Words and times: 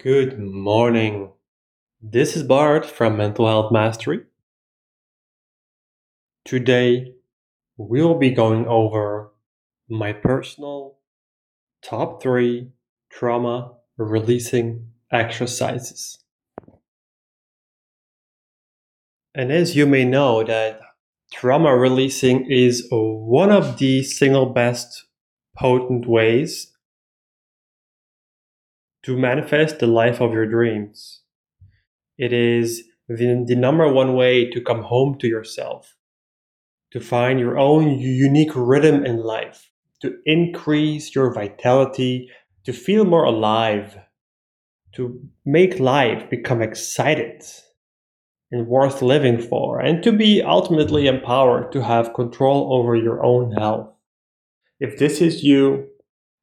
Good 0.00 0.36
morning. 0.36 1.30
This 2.00 2.36
is 2.36 2.42
Bart 2.42 2.84
from 2.84 3.16
Mental 3.16 3.46
Health 3.46 3.70
Mastery. 3.70 4.22
Today, 6.44 7.12
we'll 7.76 8.18
be 8.18 8.30
going 8.30 8.66
over 8.66 9.30
my 9.88 10.12
personal 10.12 10.98
top 11.84 12.20
three 12.20 12.72
trauma 13.12 13.74
releasing 13.96 14.88
exercises. 15.12 16.18
And 19.36 19.52
as 19.52 19.76
you 19.76 19.86
may 19.86 20.04
know, 20.04 20.42
that 20.42 20.80
trauma 21.32 21.76
releasing 21.76 22.50
is 22.50 22.88
one 22.90 23.52
of 23.52 23.78
the 23.78 24.02
single 24.02 24.46
best 24.46 25.04
potent 25.56 26.08
ways 26.08 26.72
to 29.02 29.16
manifest 29.16 29.78
the 29.78 29.86
life 29.86 30.20
of 30.20 30.32
your 30.32 30.46
dreams. 30.46 31.22
It 32.18 32.32
is 32.32 32.84
the, 33.08 33.44
the 33.46 33.56
number 33.56 33.92
one 33.92 34.14
way 34.14 34.48
to 34.50 34.60
come 34.60 34.82
home 34.82 35.18
to 35.18 35.26
yourself, 35.26 35.96
to 36.92 37.00
find 37.00 37.40
your 37.40 37.58
own 37.58 37.98
unique 37.98 38.52
rhythm 38.54 39.04
in 39.04 39.18
life, 39.18 39.70
to 40.02 40.16
increase 40.24 41.14
your 41.14 41.32
vitality, 41.32 42.28
to 42.64 42.72
feel 42.72 43.04
more 43.04 43.24
alive, 43.24 43.98
to 44.94 45.20
make 45.44 45.80
life 45.80 46.28
become 46.30 46.62
excited 46.62 47.42
and 48.50 48.66
worth 48.66 49.00
living 49.00 49.40
for, 49.40 49.80
and 49.80 50.02
to 50.02 50.12
be 50.12 50.42
ultimately 50.42 51.06
empowered 51.06 51.72
to 51.72 51.82
have 51.82 52.14
control 52.14 52.74
over 52.74 52.94
your 52.94 53.24
own 53.24 53.52
health. 53.52 53.88
If 54.78 54.98
this 54.98 55.22
is 55.22 55.42
you, 55.42 55.88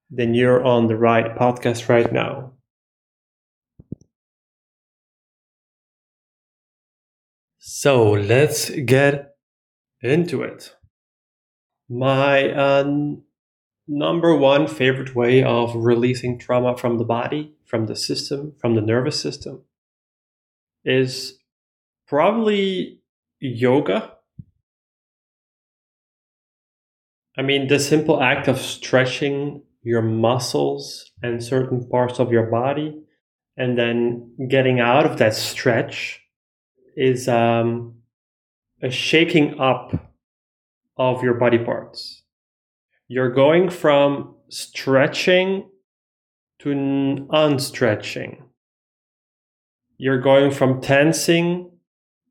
then 0.10 0.34
you're 0.34 0.64
on 0.64 0.88
the 0.88 0.98
right 0.98 1.36
podcast 1.38 1.90
right 1.90 2.12
now. 2.12 2.54
So 7.60 8.12
let's 8.12 8.70
get 8.70 9.36
into 10.02 10.42
it. 10.42 10.76
My 11.88 12.52
uh, 12.52 12.92
number 13.88 14.36
one 14.36 14.68
favorite 14.68 15.16
way 15.16 15.44
of 15.44 15.76
releasing 15.76 16.40
trauma 16.40 16.78
from 16.78 16.98
the 16.98 17.04
body, 17.04 17.56
from 17.66 17.86
the 17.88 17.96
system, 17.96 18.54
from 18.60 18.76
the 18.76 18.82
nervous 18.82 19.20
system 19.20 19.64
is 20.86 21.38
probably 22.08 23.00
yoga. 23.40 24.14
I 27.38 27.42
mean, 27.42 27.68
the 27.68 27.80
simple 27.80 28.22
act 28.22 28.48
of 28.48 28.60
stretching 28.60 29.64
your 29.82 30.02
muscles 30.02 31.12
and 31.24 31.44
certain 31.44 31.88
parts 31.90 32.20
of 32.20 32.32
your 32.32 32.48
body 32.48 33.02
and 33.58 33.78
then 33.78 34.34
getting 34.50 34.80
out 34.80 35.06
of 35.06 35.18
that 35.18 35.36
stretch 35.36 36.22
is 36.96 37.28
um, 37.28 37.96
a 38.82 38.90
shaking 38.90 39.60
up 39.60 40.14
of 40.98 41.24
your 41.24 41.34
body 41.34 41.58
parts. 41.58 42.24
You're 43.08 43.32
going 43.32 43.70
from 43.70 44.36
stretching 44.50 45.70
to 46.60 46.70
unstretching. 46.70 48.44
You're 49.98 50.22
going 50.22 50.52
from 50.52 50.82
tensing 50.82 51.72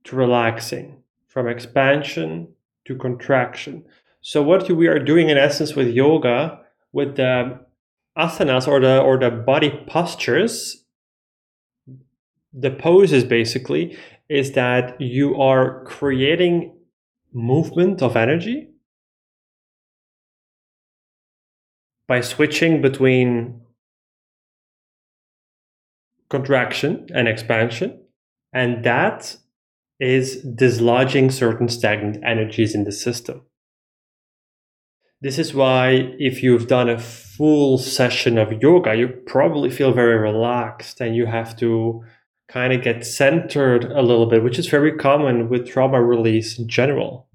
to 0.04 0.16
relaxing, 0.16 1.02
from 1.26 1.48
expansion 1.48 2.48
to 2.86 2.96
contraction. 2.96 3.84
So 4.22 4.42
what 4.42 4.70
we 4.70 4.86
are 4.86 4.98
doing 4.98 5.28
in 5.28 5.36
essence 5.36 5.74
with 5.74 5.88
yoga, 5.88 6.60
with 6.92 7.16
the 7.16 7.60
asanas 8.16 8.66
or 8.66 8.80
the 8.80 9.00
or 9.00 9.18
the 9.18 9.30
body 9.30 9.84
postures, 9.86 10.84
the 12.52 12.70
poses 12.70 13.24
basically, 13.24 13.96
is 14.28 14.52
that 14.52 15.00
you 15.00 15.40
are 15.40 15.84
creating 15.84 16.74
movement 17.32 18.02
of 18.02 18.16
energy 18.16 18.68
by 22.06 22.20
switching 22.20 22.80
between 22.80 23.60
contraction 26.30 27.06
and 27.14 27.28
expansion. 27.28 28.02
And 28.52 28.84
that 28.84 29.36
is 30.00 30.42
dislodging 30.42 31.30
certain 31.30 31.68
stagnant 31.68 32.24
energies 32.24 32.74
in 32.74 32.84
the 32.84 32.92
system. 32.92 33.42
This 35.20 35.38
is 35.38 35.52
why, 35.52 36.14
if 36.18 36.44
you've 36.44 36.68
done 36.68 36.88
a 36.88 36.98
full 36.98 37.76
session 37.76 38.38
of 38.38 38.62
yoga, 38.62 38.94
you 38.94 39.08
probably 39.08 39.68
feel 39.68 39.92
very 39.92 40.16
relaxed 40.16 41.00
and 41.00 41.16
you 41.16 41.26
have 41.26 41.56
to 41.56 42.04
kind 42.48 42.72
of 42.72 42.82
get 42.82 43.04
centered 43.04 43.84
a 43.84 44.02
little 44.02 44.26
bit, 44.26 44.44
which 44.44 44.60
is 44.60 44.68
very 44.68 44.96
common 44.96 45.48
with 45.48 45.68
trauma 45.68 46.00
release 46.00 46.56
in 46.58 46.68
general. 46.68 47.28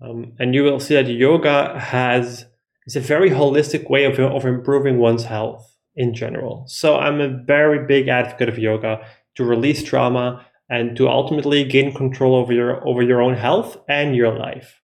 Um, 0.00 0.34
and 0.38 0.54
you 0.54 0.62
will 0.62 0.78
see 0.78 0.94
that 0.94 1.08
yoga 1.08 1.78
has 1.78 2.46
is 2.86 2.96
a 2.96 3.00
very 3.00 3.30
holistic 3.30 3.90
way 3.90 4.04
of, 4.04 4.18
of 4.20 4.44
improving 4.44 4.98
one's 4.98 5.24
health 5.24 5.76
in 5.96 6.14
general. 6.14 6.64
So 6.68 6.96
I'm 6.96 7.20
a 7.20 7.28
very 7.28 7.86
big 7.86 8.08
advocate 8.08 8.48
of 8.48 8.58
yoga 8.58 9.06
to 9.36 9.44
release 9.44 9.82
trauma 9.82 10.46
and 10.68 10.96
to 10.96 11.08
ultimately 11.08 11.64
gain 11.64 11.94
control 11.94 12.36
over 12.36 12.52
your 12.52 12.86
over 12.86 13.02
your 13.02 13.22
own 13.22 13.34
health 13.34 13.76
and 13.88 14.14
your 14.14 14.38
life. 14.38 14.80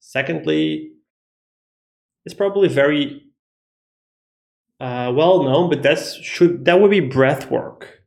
Secondly, 0.00 0.91
it's 2.24 2.34
probably 2.34 2.68
very 2.68 3.22
uh, 4.80 5.12
well 5.14 5.42
known, 5.42 5.70
but 5.70 5.82
that's 5.82 6.14
should 6.16 6.64
that 6.64 6.80
would 6.80 6.90
be 6.90 7.00
breath 7.00 7.50
work. 7.50 8.02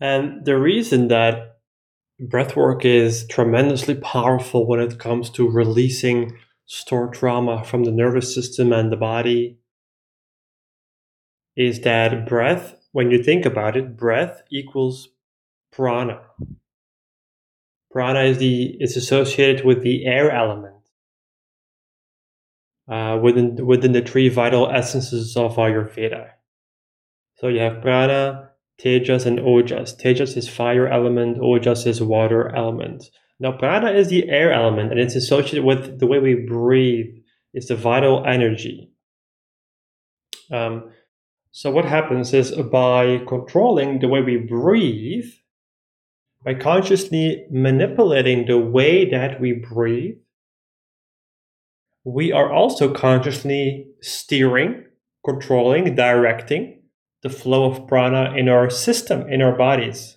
And 0.00 0.44
the 0.44 0.58
reason 0.58 1.08
that 1.08 1.58
breathwork 2.20 2.84
is 2.84 3.26
tremendously 3.26 3.94
powerful 3.94 4.66
when 4.66 4.80
it 4.80 4.98
comes 4.98 5.30
to 5.30 5.48
releasing 5.48 6.38
stored 6.66 7.12
trauma 7.12 7.64
from 7.64 7.84
the 7.84 7.90
nervous 7.90 8.34
system 8.34 8.72
and 8.72 8.90
the 8.90 8.96
body 8.96 9.58
is 11.56 11.80
that 11.80 12.26
breath, 12.26 12.76
when 12.92 13.10
you 13.10 13.22
think 13.22 13.44
about 13.44 13.76
it, 13.76 13.96
breath 13.96 14.42
equals 14.50 15.08
prana. 15.72 16.20
Prana 17.90 18.22
is 18.22 18.38
the 18.38 18.76
is 18.80 18.96
associated 18.96 19.64
with 19.64 19.82
the 19.82 20.06
air 20.06 20.30
element. 20.30 20.76
Uh, 22.88 23.18
within 23.22 23.64
within 23.66 23.92
the 23.92 24.02
three 24.02 24.28
vital 24.28 24.68
essences 24.70 25.36
of 25.36 25.56
Ayurveda. 25.56 26.30
So 27.36 27.48
you 27.48 27.60
have 27.60 27.80
prana, 27.80 28.50
Tejas 28.80 29.26
and 29.26 29.38
Ojas. 29.38 29.94
Tejas 30.00 30.36
is 30.36 30.48
fire 30.48 30.88
element, 30.88 31.38
Ojas 31.38 31.86
is 31.86 32.02
water 32.02 32.54
element. 32.54 33.04
Now, 33.38 33.52
prana 33.52 33.92
is 33.92 34.08
the 34.08 34.28
air 34.28 34.52
element, 34.52 34.90
and 34.90 35.00
it's 35.00 35.14
associated 35.14 35.64
with 35.64 35.98
the 35.98 36.06
way 36.06 36.18
we 36.18 36.34
breathe. 36.34 37.14
It's 37.54 37.68
the 37.68 37.76
vital 37.76 38.24
energy. 38.26 38.92
Um, 40.52 40.90
so, 41.50 41.70
what 41.70 41.86
happens 41.86 42.34
is 42.34 42.52
by 42.52 43.22
controlling 43.26 44.00
the 44.00 44.08
way 44.08 44.20
we 44.20 44.36
breathe, 44.36 45.30
by 46.42 46.54
consciously 46.54 47.46
manipulating 47.50 48.46
the 48.46 48.58
way 48.58 49.08
that 49.10 49.40
we 49.40 49.52
breathe, 49.52 50.16
we 52.04 52.32
are 52.32 52.50
also 52.50 52.92
consciously 52.92 53.86
steering, 54.00 54.84
controlling, 55.24 55.94
directing 55.94 56.82
the 57.22 57.28
flow 57.28 57.70
of 57.70 57.86
prana 57.86 58.34
in 58.34 58.48
our 58.48 58.70
system, 58.70 59.28
in 59.28 59.42
our 59.42 59.56
bodies. 59.56 60.16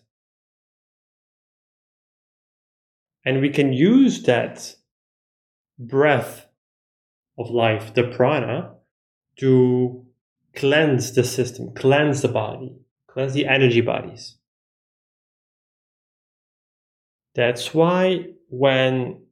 And 3.25 3.41
we 3.41 3.49
can 3.49 3.73
use 3.73 4.23
that 4.23 4.75
breath 5.77 6.47
of 7.37 7.49
life, 7.49 7.93
the 7.93 8.03
prana, 8.03 8.75
to 9.39 10.05
cleanse 10.55 11.13
the 11.13 11.23
system, 11.23 11.73
cleanse 11.73 12.21
the 12.21 12.27
body, 12.27 12.75
cleanse 13.07 13.33
the 13.33 13.47
energy 13.47 13.81
bodies. 13.81 14.37
That's 17.35 17.73
why 17.73 18.27
when 18.49 19.23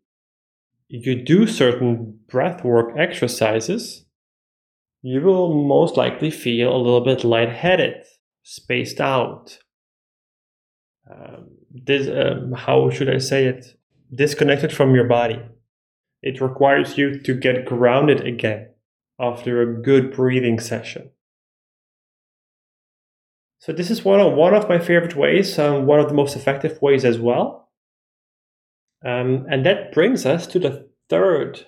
you 0.88 1.24
do 1.24 1.48
certain 1.48 2.20
breath 2.28 2.64
work 2.64 2.98
exercises, 2.98 4.06
you 5.02 5.22
will 5.22 5.54
most 5.64 5.98
likely 5.98 6.32
feel 6.32 6.76
a 6.76 6.78
little 6.78 7.02
bit 7.02 7.24
lightheaded, 7.24 8.04
spaced 8.44 9.00
out. 9.00 9.58
Um, 11.10 11.50
this, 11.72 12.08
um, 12.08 12.54
how 12.54 12.90
should 12.90 13.10
I 13.10 13.18
say 13.18 13.46
it? 13.46 13.78
Disconnected 14.14 14.72
from 14.72 14.94
your 14.94 15.08
body. 15.08 15.42
It 16.22 16.42
requires 16.42 16.98
you 16.98 17.20
to 17.20 17.34
get 17.34 17.66
grounded 17.66 18.26
again 18.26 18.70
after 19.20 19.62
a 19.62 19.82
good 19.82 20.14
breathing 20.14 20.60
session. 20.60 21.12
So 23.60 23.72
this 23.72 23.92
is 23.92 24.04
one 24.04 24.20
of 24.20 24.34
one 24.34 24.56
of 24.56 24.68
my 24.68 24.80
favorite 24.80 25.16
ways, 25.16 25.58
um, 25.60 25.86
one 25.86 26.00
of 26.00 26.08
the 26.08 26.16
most 26.16 26.36
effective 26.36 26.82
ways 26.82 27.06
as 27.06 27.20
well. 27.20 27.71
Um, 29.04 29.46
and 29.50 29.66
that 29.66 29.94
brings 29.94 30.26
us 30.26 30.46
to 30.48 30.60
the 30.60 30.88
third 31.10 31.66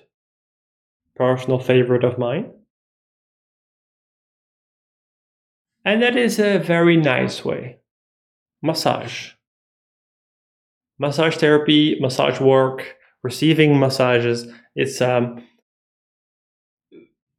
personal 1.16 1.58
favorite 1.58 2.04
of 2.04 2.18
mine. 2.18 2.52
And 5.84 6.02
that 6.02 6.16
is 6.16 6.38
a 6.38 6.58
very 6.58 6.96
nice 6.96 7.44
way. 7.44 7.78
Massage. 8.62 9.32
Massage 10.98 11.36
therapy, 11.36 11.98
massage 12.00 12.40
work, 12.40 12.96
receiving 13.22 13.78
massages, 13.78 14.46
it's 14.76 15.00
um, 15.00 15.42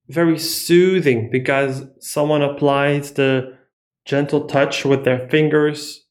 very 0.07 0.38
soothing 0.38 1.30
because 1.31 1.86
someone 2.00 2.41
applies 2.41 3.13
the 3.13 3.57
gentle 4.06 4.45
touch 4.48 4.86
with 4.86 5.03
their 5.03 5.27
fingers. 5.30 6.06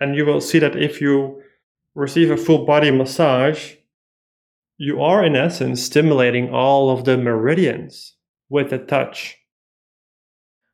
And 0.00 0.16
you 0.16 0.26
will 0.26 0.40
see 0.40 0.58
that 0.58 0.76
if 0.76 1.00
you 1.00 1.42
receive 1.94 2.30
a 2.30 2.36
full 2.36 2.64
body 2.64 2.90
massage, 2.90 3.74
you 4.78 5.02
are 5.02 5.24
in 5.24 5.36
essence 5.36 5.82
stimulating 5.82 6.52
all 6.52 6.90
of 6.90 7.04
the 7.04 7.16
meridians 7.16 8.14
with 8.48 8.70
the 8.70 8.78
touch, 8.78 9.38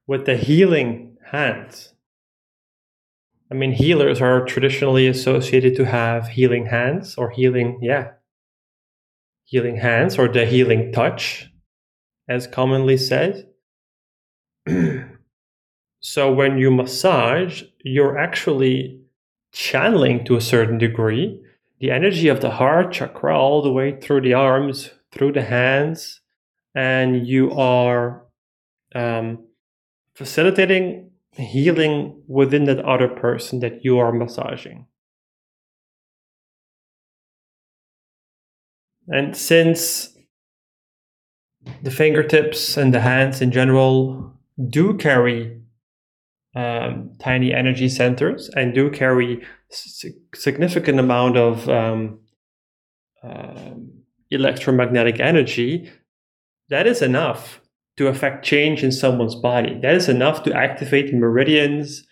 with 0.07 0.25
the 0.27 0.37
healing 0.37 1.17
hands. 1.31 1.93
I 3.51 3.55
mean, 3.55 3.73
healers 3.73 4.21
are 4.21 4.45
traditionally 4.45 5.07
associated 5.07 5.75
to 5.77 5.87
have 5.87 6.29
healing 6.29 6.67
hands 6.67 7.17
or 7.17 7.31
healing, 7.31 7.81
yeah, 7.83 8.13
healing 9.45 9.77
hands 9.77 10.19
or 10.19 10.29
the 10.29 10.45
healing 10.45 10.93
touch 10.93 11.51
as 12.29 12.47
commonly 12.47 12.97
said. 12.97 13.49
so 16.01 16.33
when 16.33 16.59
you 16.59 16.71
massage, 16.71 17.63
you're 17.83 18.19
actually 18.19 19.01
channeling 19.53 20.25
to 20.25 20.37
a 20.37 20.41
certain 20.41 20.79
degree 20.79 21.41
the 21.81 21.91
energy 21.91 22.29
of 22.29 22.41
the 22.41 22.51
heart 22.51 22.93
chakra 22.93 23.39
all 23.39 23.63
the 23.63 23.73
way 23.73 23.99
through 24.01 24.21
the 24.21 24.35
arms, 24.35 24.91
through 25.13 25.33
the 25.33 25.43
hands, 25.43 26.21
and 26.75 27.27
you 27.27 27.53
are 27.53 28.25
um, 28.95 29.45
facilitating 30.15 31.11
healing 31.33 32.21
within 32.27 32.65
that 32.65 32.85
other 32.85 33.09
person 33.09 33.61
that 33.61 33.85
you 33.85 33.99
are 33.99 34.13
massaging. 34.13 34.87
And 39.07 39.37
since 39.37 40.17
the 41.83 41.91
fingertips 41.91 42.77
and 42.77 42.93
the 42.93 43.01
hands 43.01 43.41
in 43.41 43.53
general 43.53 44.33
do 44.69 44.95
carry 44.95 45.61
um, 46.55 47.13
tiny 47.21 47.53
energy 47.53 47.89
centers 47.89 48.49
and 48.51 48.75
do 48.75 48.91
carry 48.91 49.45
significant 49.71 50.99
amount 50.99 51.37
of 51.37 51.69
um, 51.69 52.21
um, 53.23 53.91
electromagnetic 54.31 55.21
energy 55.21 55.91
that 56.69 56.87
is 56.87 57.03
enough 57.03 57.61
to 57.97 58.07
affect 58.07 58.45
change 58.45 58.85
in 58.85 58.93
someone's 58.93 59.35
body. 59.35 59.79
That 59.83 59.95
is 59.95 60.09
enough 60.09 60.43
to 60.45 60.55
activate 60.55 61.13
meridians 61.15 62.05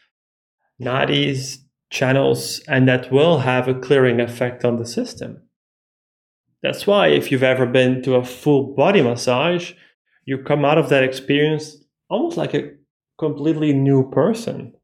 nadis 0.82 1.58
channels 1.90 2.60
and 2.68 2.88
that 2.88 3.10
will 3.12 3.38
have 3.38 3.68
a 3.68 3.74
clearing 3.74 4.20
effect 4.20 4.64
on 4.64 4.76
the 4.76 4.86
system. 4.86 5.42
That's 6.62 6.86
why 6.86 7.08
if 7.08 7.30
you've 7.30 7.42
ever 7.42 7.66
been 7.66 8.02
to 8.02 8.16
a 8.16 8.24
full 8.24 8.74
body 8.74 9.02
massage, 9.02 9.72
you 10.24 10.38
come 10.38 10.64
out 10.64 10.78
of 10.78 10.88
that 10.88 11.04
experience 11.04 11.76
almost 12.08 12.36
like 12.36 12.54
a 12.54 12.70
completely 13.18 13.72
new 13.72 14.10
person. 14.10 14.74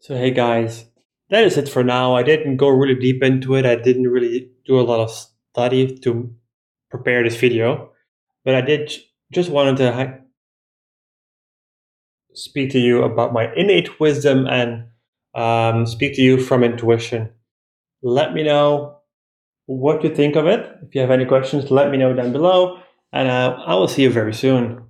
So, 0.00 0.16
hey 0.16 0.30
guys, 0.30 0.86
that 1.28 1.44
is 1.44 1.56
it 1.56 1.68
for 1.68 1.84
now. 1.84 2.14
I 2.14 2.22
didn't 2.22 2.56
go 2.56 2.68
really 2.68 2.98
deep 2.98 3.22
into 3.22 3.54
it. 3.54 3.66
I 3.66 3.76
didn't 3.76 4.08
really 4.08 4.50
do 4.66 4.80
a 4.80 4.82
lot 4.82 5.00
of 5.00 5.10
study 5.10 5.98
to 5.98 6.34
prepare 6.90 7.22
this 7.22 7.36
video, 7.36 7.92
but 8.44 8.54
I 8.54 8.62
did 8.62 8.92
just 9.32 9.50
wanted 9.50 9.76
to 9.76 10.20
speak 12.34 12.70
to 12.70 12.78
you 12.78 13.02
about 13.02 13.32
my 13.32 13.52
innate 13.54 14.00
wisdom 14.00 14.46
and 14.46 14.86
um, 15.34 15.86
speak 15.86 16.14
to 16.14 16.22
you 16.22 16.40
from 16.40 16.64
intuition. 16.64 17.30
Let 18.02 18.32
me 18.32 18.42
know 18.42 18.99
what 19.70 20.02
you 20.02 20.12
think 20.12 20.34
of 20.34 20.46
it. 20.46 20.66
If 20.82 20.94
you 20.96 21.00
have 21.00 21.12
any 21.12 21.24
questions, 21.24 21.70
let 21.70 21.90
me 21.90 21.96
know 21.96 22.12
down 22.12 22.32
below, 22.32 22.80
and 23.12 23.28
uh, 23.28 23.56
I 23.64 23.74
will 23.76 23.86
see 23.86 24.02
you 24.02 24.10
very 24.10 24.34
soon. 24.34 24.89